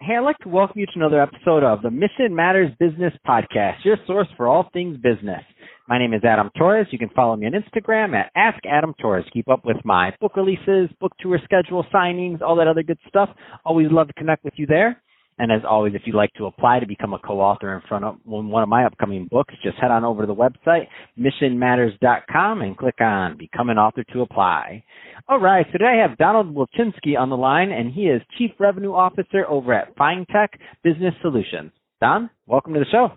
[0.00, 3.84] Hey, I'd like to welcome you to another episode of the Mission Matters Business Podcast,
[3.84, 5.42] your source for all things business.
[5.88, 6.86] My name is Adam Torres.
[6.92, 9.24] You can follow me on Instagram at Ask Adam Torres.
[9.32, 13.28] Keep up with my book releases, book tour schedule, signings, all that other good stuff.
[13.64, 15.02] Always love to connect with you there.
[15.38, 18.16] And as always, if you'd like to apply to become a co-author in front of
[18.24, 20.86] one of my upcoming books, just head on over to the website,
[21.18, 24.82] missionmatters.com and click on Become an Author to apply.
[25.28, 28.50] All right, so today I have Donald Wilczynski on the line, and he is Chief
[28.58, 30.48] Revenue Officer over at FineTech
[30.82, 31.70] Business Solutions.
[32.00, 33.12] Don, welcome to the show.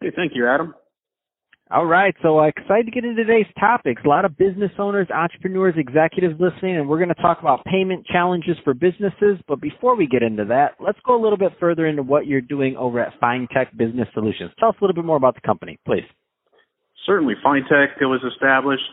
[0.00, 0.74] Hey, thank you, Adam.
[1.70, 4.02] All right, so uh, excited to get into today's topics.
[4.04, 8.04] A lot of business owners, entrepreneurs, executives listening, and we're going to talk about payment
[8.06, 9.40] challenges for businesses.
[9.48, 12.42] But before we get into that, let's go a little bit further into what you're
[12.42, 14.50] doing over at FineTech Business Solutions.
[14.60, 16.04] Tell us a little bit more about the company, please.
[17.06, 18.84] Certainly, FineTech was established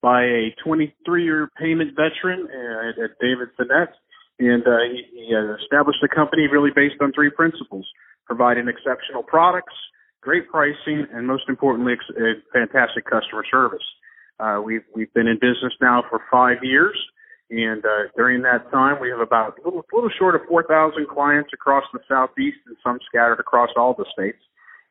[0.00, 3.92] by a 23-year payment veteran at, at David Finette,
[4.38, 7.86] and uh, he, he established the company really based on three principles:
[8.26, 9.74] providing exceptional products
[10.24, 13.84] great pricing, and most importantly, uh, fantastic customer service.
[14.40, 16.96] Uh, we've we've been in business now for five years,
[17.50, 21.50] and uh, during that time, we have about a little, little short of 4,000 clients
[21.52, 24.42] across the southeast, and some scattered across all the states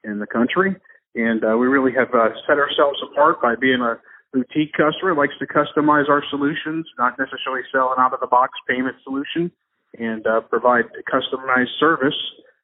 [0.03, 0.75] in the country.
[1.16, 4.00] And uh, we really have uh, set ourselves apart by being a
[4.31, 8.53] boutique customer likes to customize our solutions, not necessarily sell an out of the box
[8.68, 9.52] payment solution,
[10.00, 12.18] and uh, provide customized service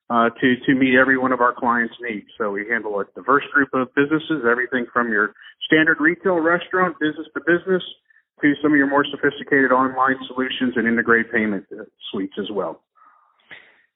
[0.10, 2.28] uh, to to meet every one of our clients' needs.
[2.38, 5.34] So we handle a diverse group of businesses, everything from your
[5.66, 7.84] standard retail restaurant, business to business,
[8.42, 12.82] to some of your more sophisticated online solutions and integrated payment uh, suites as well.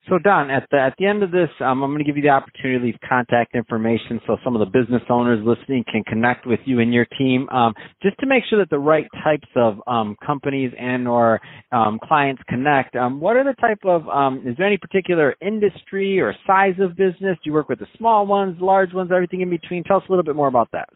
[0.10, 2.24] So Don, at the at the end of this, um, I'm going to give you
[2.24, 6.46] the opportunity to leave contact information so some of the business owners listening can connect
[6.46, 9.80] with you and your team, um, just to make sure that the right types of
[9.88, 11.40] um, companies and or
[11.72, 12.98] um, clients connect.
[12.98, 14.08] Um, what are the type of?
[14.10, 17.38] Um, is there any particular industry or size of business?
[17.42, 19.86] Do you work with the small ones, large ones, everything in between?
[19.86, 20.90] Tell us a little bit more about that.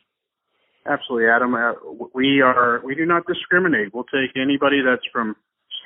[0.86, 1.54] Absolutely, Adam.
[1.54, 1.74] Uh,
[2.14, 3.94] we are we do not discriminate.
[3.94, 5.38] We'll take anybody that's from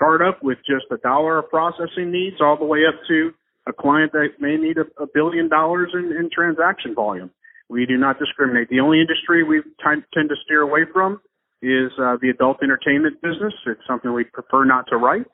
[0.01, 3.31] startup with just a dollar of processing needs all the way up to
[3.67, 7.29] a client that may need a, a billion dollars in, in transaction volume.
[7.69, 8.69] We do not discriminate.
[8.69, 11.21] The only industry we t- tend to steer away from
[11.61, 13.53] is uh, the adult entertainment business.
[13.67, 15.27] It's something we prefer not to write.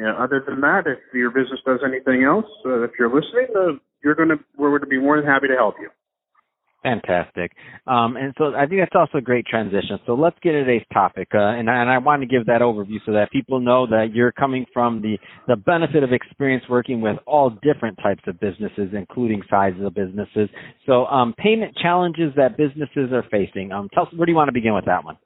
[0.00, 4.14] other than that, if your business does anything else, uh, if you're listening, uh, you're
[4.14, 5.90] going to we're going to be more than happy to help you.
[6.86, 7.50] Fantastic.
[7.88, 9.98] Um, and so I think that's also a great transition.
[10.06, 11.26] So let's get into today's topic.
[11.34, 14.30] Uh, and, and, I want to give that overview so that people know that you're
[14.30, 19.42] coming from the, the benefit of experience working with all different types of businesses, including
[19.50, 20.48] sizes of businesses.
[20.86, 23.72] So um, payment challenges that businesses are facing.
[23.72, 25.18] Um, tell us, where do you want to begin with that one?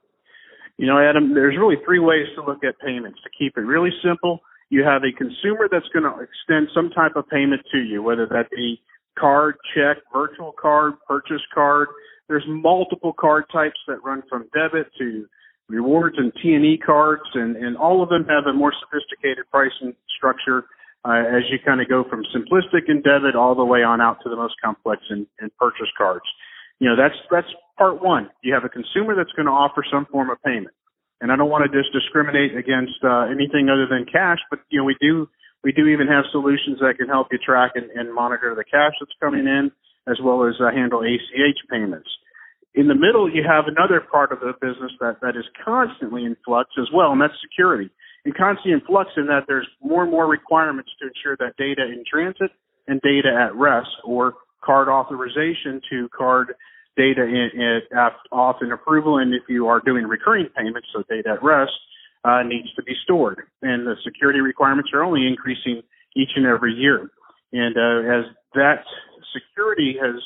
[0.77, 3.19] You know, Adam, there's really three ways to look at payments.
[3.23, 4.39] To keep it really simple,
[4.69, 8.25] you have a consumer that's going to extend some type of payment to you, whether
[8.25, 8.81] that be
[9.17, 11.87] card, check, virtual card, purchase card.
[12.27, 15.25] There's multiple card types that run from debit to
[15.67, 20.65] rewards and T&E cards, and, and all of them have a more sophisticated pricing structure
[21.03, 24.17] uh, as you kind of go from simplistic in debit all the way on out
[24.23, 26.25] to the most complex in, in purchase cards.
[26.79, 27.47] You know, that's that's
[27.77, 28.29] part one.
[28.43, 30.75] You have a consumer that's going to offer some form of payment,
[31.21, 34.79] and I don't want to just discriminate against uh, anything other than cash, but you
[34.79, 35.29] know, we do
[35.63, 38.93] we do even have solutions that can help you track and, and monitor the cash
[38.99, 39.71] that's coming in,
[40.07, 42.09] as well as uh, handle ACH payments.
[42.73, 46.37] In the middle, you have another part of the business that, that is constantly in
[46.45, 47.89] flux as well, and that's security.
[48.23, 51.83] And constantly in flux in that there's more and more requirements to ensure that data
[51.83, 52.51] in transit
[52.87, 54.33] and data at rest, or
[54.63, 56.53] card authorization to card
[56.97, 57.81] data in, in,
[58.31, 61.71] off in approval, and if you are doing recurring payments, so data at rest,
[62.23, 63.41] uh, needs to be stored.
[63.61, 65.81] And the security requirements are only increasing
[66.15, 67.09] each and every year.
[67.53, 68.83] And uh, as that
[69.33, 70.21] security has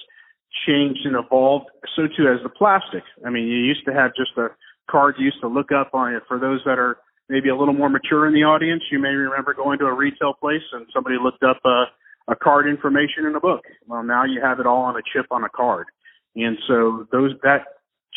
[0.68, 3.04] changed and evolved, so too has the plastic.
[3.26, 4.50] I mean, you used to have just a
[4.90, 6.24] card you used to look up on it.
[6.28, 6.98] For those that are
[7.30, 10.34] maybe a little more mature in the audience, you may remember going to a retail
[10.34, 11.86] place and somebody looked up a,
[12.32, 13.62] a card information in a book.
[13.88, 15.88] Well, now you have it all on a chip on a card.
[16.36, 17.66] And so those that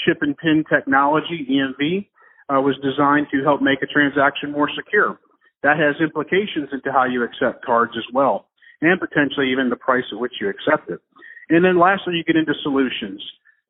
[0.07, 2.09] chip and pin technology, EMV,
[2.49, 5.19] uh, was designed to help make a transaction more secure.
[5.63, 8.47] That has implications into how you accept cards as well,
[8.81, 11.01] and potentially even the price at which you accept it.
[11.49, 13.23] And then lastly, you get into solutions.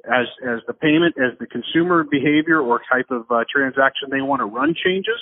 [0.07, 4.41] As, as the payment, as the consumer behavior or type of uh, transaction they want
[4.41, 5.21] to run changes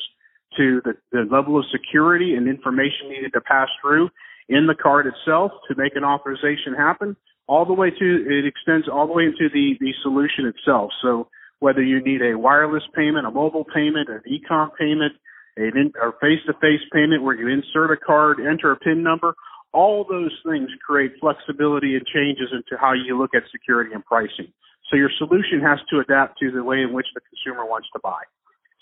[0.56, 4.10] to the, the level of security and information needed to pass through
[4.48, 7.16] in the card itself to make an authorization happen,
[7.48, 10.90] all the way to, it extends all the way into the, the solution itself.
[11.02, 11.28] So
[11.60, 15.14] whether you need a wireless payment, a mobile payment, an e-com payment,
[15.58, 19.34] a face-to-face payment where you insert a card, enter a PIN number,
[19.72, 24.52] all those things create flexibility and changes into how you look at security and pricing.
[24.90, 28.00] So your solution has to adapt to the way in which the consumer wants to
[28.02, 28.20] buy.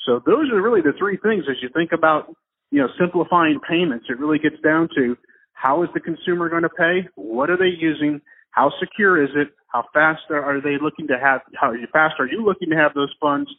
[0.06, 2.34] So those are really the three things as you think about,
[2.70, 4.06] you know, simplifying payments.
[4.08, 5.16] It really gets down to
[5.52, 7.08] how is the consumer going to pay?
[7.14, 8.20] What are they using?
[8.50, 9.48] How secure is it?
[9.74, 11.40] How fast are they looking to have?
[11.60, 13.50] How fast are you looking to have those funds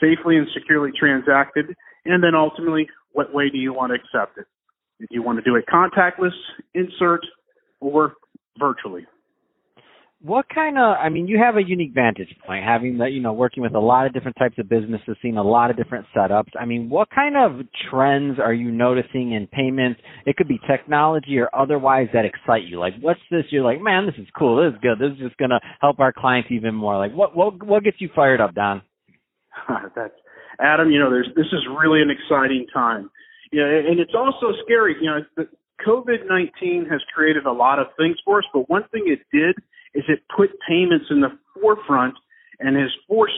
[0.00, 1.66] safely and securely transacted?
[2.06, 4.46] And then ultimately, what way do you want to accept it?
[5.00, 6.32] Do you want to do it contactless,
[6.72, 7.20] insert,
[7.80, 8.14] or
[8.58, 9.06] virtually?
[10.24, 13.34] What kind of i mean you have a unique vantage point having that you know
[13.34, 16.48] working with a lot of different types of businesses seeing a lot of different setups.
[16.58, 20.00] I mean what kind of trends are you noticing in payments?
[20.24, 22.78] It could be technology or otherwise that excite you.
[22.78, 23.44] Like what's this?
[23.50, 24.64] You're like man this is cool.
[24.64, 24.98] This is good.
[24.98, 26.96] This is just going to help our clients even more.
[26.96, 28.80] Like what what what gets you fired up don?
[29.94, 30.14] That's
[30.58, 33.10] adam you know there's this is really an exciting time.
[33.52, 34.96] Yeah and it's also scary.
[35.02, 35.48] You know the
[35.86, 39.56] covid-19 has created a lot of things for us but one thing it did
[39.94, 41.30] is it put payments in the
[41.60, 42.14] forefront
[42.60, 43.34] and has forced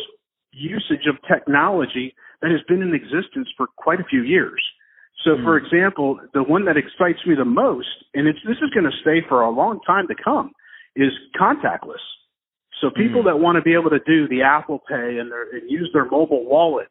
[0.52, 4.60] usage of technology that has been in existence for quite a few years.
[5.24, 5.44] So, mm.
[5.44, 8.96] for example, the one that excites me the most, and it's, this is going to
[9.00, 10.52] stay for a long time to come,
[10.94, 12.04] is contactless.
[12.80, 13.26] So, people mm.
[13.26, 16.04] that want to be able to do the Apple Pay and, their, and use their
[16.04, 16.90] mobile wallets,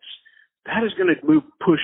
[0.65, 1.81] that is going to move push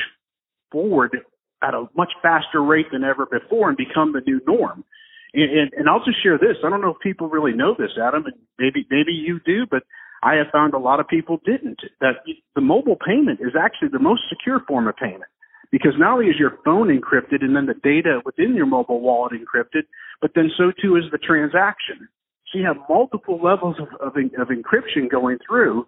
[0.72, 1.18] forward
[1.64, 4.84] at a much faster rate than ever before and become the new norm.
[5.34, 6.58] And, and I'll just share this.
[6.66, 9.84] I don't know if people really know this, Adam, and maybe maybe you do, but
[10.24, 11.80] I have found a lot of people didn't.
[12.00, 12.24] That
[12.56, 15.32] the mobile payment is actually the most secure form of payment
[15.72, 19.32] because not only is your phone encrypted and then the data within your mobile wallet
[19.32, 19.84] encrypted,
[20.22, 22.08] but then so too is the transaction.
[22.52, 25.88] So you have multiple levels of, of, of encryption going through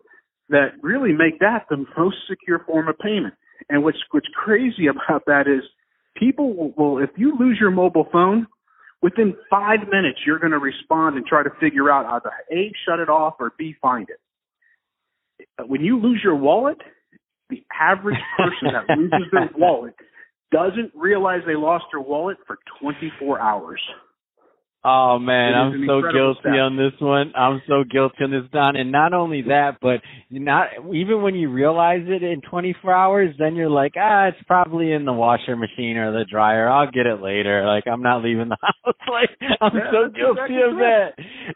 [0.50, 3.34] that really make that the most secure form of payment.
[3.70, 5.64] And what's what's crazy about that is
[6.16, 8.48] people will, will if you lose your mobile phone,
[9.04, 13.00] within five minutes, you're going to respond and try to figure out either A, shut
[13.00, 15.68] it off, or B, find it.
[15.68, 16.78] When you lose your wallet,
[17.50, 19.94] the average person that loses their wallet
[20.52, 23.82] doesn't realize they lost their wallet for 24 hours.
[24.86, 27.32] Oh man, I'm so guilty on this one.
[27.38, 28.76] I'm so guilty on this, Don.
[28.76, 33.56] And not only that, but not even when you realize it in 24 hours, then
[33.56, 36.68] you're like, ah, it's probably in the washer machine or the dryer.
[36.68, 37.66] I'll get it later.
[37.66, 38.96] Like I'm not leaving the house.
[39.08, 39.30] like
[39.62, 41.10] I'm yeah, so guilty exactly of that.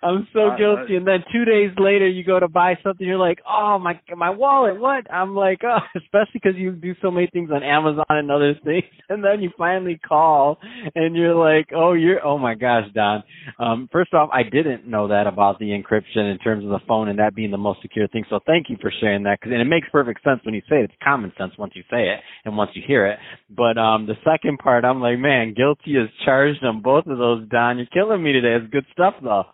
[0.04, 0.96] I'm so uh, guilty.
[0.96, 3.06] And then two days later, you go to buy something.
[3.06, 4.80] You're like, oh my, my wallet.
[4.80, 5.12] What?
[5.12, 8.86] I'm like, oh, especially because you do so many things on Amazon and other things.
[9.10, 10.60] And then you finally call,
[10.96, 13.72] and you're like, oh, you're, oh my gosh, Don on.
[13.72, 17.10] Um, first off, I didn't know that about the encryption in terms of the phone
[17.10, 18.24] and that being the most secure thing.
[18.30, 19.42] So thank you for sharing that.
[19.42, 20.86] Cause, and it makes perfect sense when you say it.
[20.86, 23.20] It's common sense once you say it and once you hear it.
[23.50, 27.48] But um, the second part, I'm like, man, guilty is charged on both of those,
[27.50, 27.78] Don.
[27.78, 28.56] You're killing me today.
[28.62, 29.46] It's good stuff, though.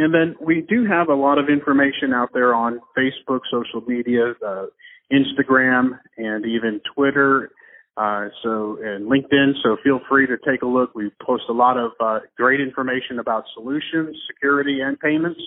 [0.00, 4.32] And then we do have a lot of information out there on Facebook, social media,
[4.46, 4.66] uh,
[5.12, 7.50] Instagram, and even Twitter.
[7.98, 9.52] Uh, so and LinkedIn.
[9.62, 10.94] So feel free to take a look.
[10.94, 15.40] We post a lot of uh, great information about solutions, security, and payments,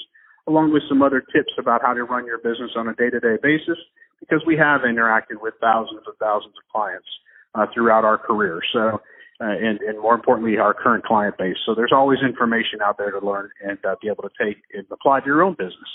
[0.46, 3.80] along with some other tips about how to run your business on a day-to-day basis.
[4.20, 7.08] Because we have interacted with thousands and thousands of clients
[7.56, 8.62] uh, throughout our career.
[8.72, 9.02] So
[9.44, 11.58] uh, and, and more importantly, our current client base.
[11.66, 14.86] So there's always information out there to learn and uh, be able to take and
[14.90, 15.90] apply to your own business.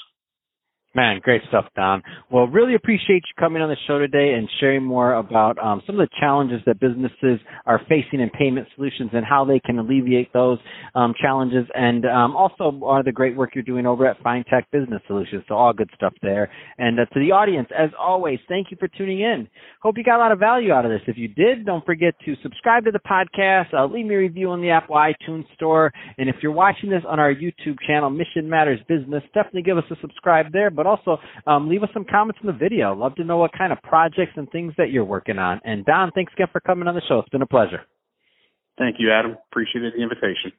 [0.94, 2.02] Man, great stuff, Don.
[2.32, 6.00] Well, really appreciate you coming on the show today and sharing more about um, some
[6.00, 10.32] of the challenges that businesses are facing in payment solutions and how they can alleviate
[10.32, 10.58] those
[10.94, 15.02] um, challenges, and um, also are the great work you're doing over at FinTech Business
[15.06, 15.44] Solutions.
[15.46, 16.50] So all good stuff there.
[16.78, 19.46] And uh, to the audience, as always, thank you for tuning in.
[19.82, 21.02] Hope you got a lot of value out of this.
[21.06, 23.74] If you did, don't forget to subscribe to the podcast.
[23.74, 27.02] Uh, leave me a review on the Apple iTunes Store, and if you're watching this
[27.06, 31.18] on our YouTube channel, Mission Matters Business, definitely give us a subscribe there but also
[31.48, 32.94] um, leave us some comments in the video.
[32.94, 35.60] Love to know what kind of projects and things that you're working on.
[35.64, 37.18] And Don, thanks again for coming on the show.
[37.18, 37.80] It's been a pleasure.
[38.78, 39.36] Thank you, Adam.
[39.50, 40.52] Appreciated the invitation.